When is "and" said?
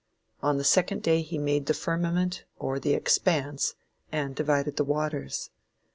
4.11-4.35